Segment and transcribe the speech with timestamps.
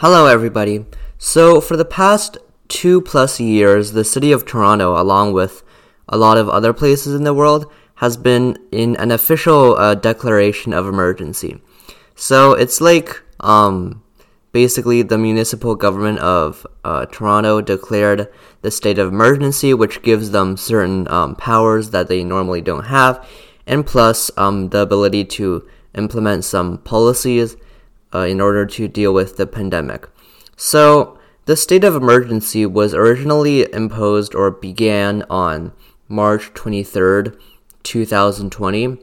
[0.00, 0.86] Hello, everybody.
[1.18, 5.64] So, for the past two plus years, the city of Toronto, along with
[6.08, 10.72] a lot of other places in the world, has been in an official uh, declaration
[10.72, 11.60] of emergency.
[12.14, 14.04] So, it's like um,
[14.52, 18.28] basically the municipal government of uh, Toronto declared
[18.62, 23.28] the state of emergency, which gives them certain um, powers that they normally don't have,
[23.66, 27.56] and plus um, the ability to implement some policies
[28.14, 30.08] uh, in order to deal with the pandemic.
[30.56, 35.72] So, the state of emergency was originally imposed or began on
[36.08, 37.38] March 23rd,
[37.82, 38.98] 2020,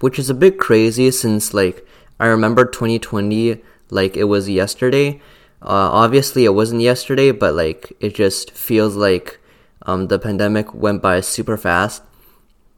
[0.00, 1.86] which is a bit crazy since, like,
[2.20, 5.20] I remember 2020 like it was yesterday.
[5.62, 9.40] Uh, obviously, it wasn't yesterday, but like it just feels like
[9.82, 12.02] um, the pandemic went by super fast,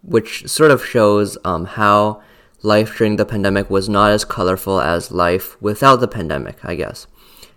[0.02, 2.22] which sort of shows um, how
[2.62, 7.06] life during the pandemic was not as colorful as life without the pandemic, I guess.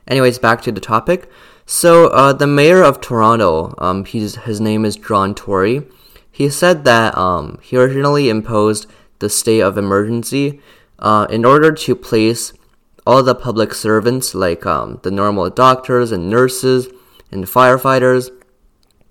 [0.07, 1.29] Anyways, back to the topic.
[1.66, 5.84] So, uh, the mayor of Toronto, um, he's, his name is John Tory.
[6.29, 8.87] He said that um, he originally imposed
[9.20, 10.60] the state of emergency
[10.99, 12.54] uh, in order to place
[13.05, 16.88] all the public servants, like um, the normal doctors and nurses
[17.32, 18.29] and firefighters,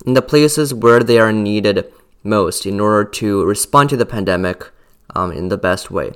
[0.05, 1.91] in the places where they are needed
[2.23, 4.69] most in order to respond to the pandemic
[5.13, 6.13] um, in the best way.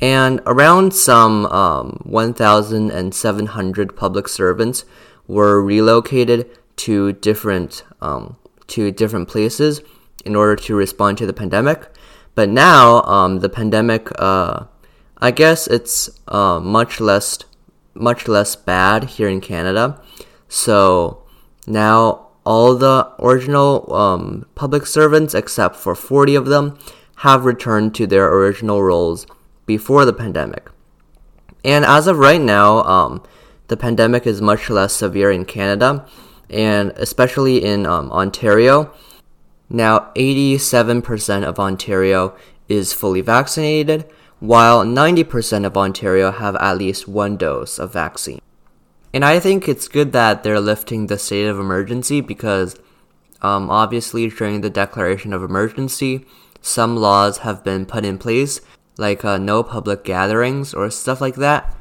[0.00, 4.84] And around some um, 1,700 public servants
[5.26, 8.36] were relocated to different um,
[8.68, 9.82] to different places
[10.24, 11.88] in order to respond to the pandemic.
[12.34, 14.66] But now um, the pandemic, uh,
[15.18, 17.38] I guess it's uh, much less
[17.94, 20.00] much less bad here in Canada.
[20.48, 21.24] So
[21.66, 26.78] now all the original um, public servants, except for 40 of them,
[27.20, 29.26] have returned to their original roles
[29.66, 30.70] before the pandemic.
[31.62, 33.22] And as of right now, um,
[33.68, 36.06] the pandemic is much less severe in Canada,
[36.48, 38.90] and especially in um, Ontario.
[39.68, 42.34] Now, 87% of Ontario
[42.70, 44.06] is fully vaccinated,
[44.38, 48.40] while 90% of Ontario have at least one dose of vaccine.
[49.12, 52.76] And I think it's good that they're lifting the state of emergency because
[53.42, 56.24] um, obviously during the declaration of emergency,
[56.60, 58.60] some laws have been put in place,
[58.96, 61.74] like uh, no public gatherings or stuff like that.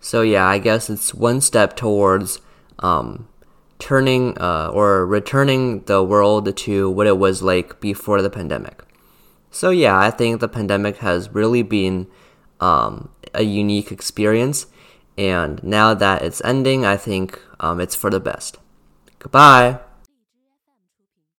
[0.00, 2.40] So yeah, I guess it's one step towards
[2.80, 3.28] um,
[3.78, 8.82] turning uh, or returning the world to what it was like before the pandemic.
[9.50, 12.08] So yeah, I think the pandemic has really been
[12.60, 14.66] um, a unique experience,
[15.16, 18.58] and now that it's ending, I think um, it's for the best.
[19.20, 19.78] Goodbye.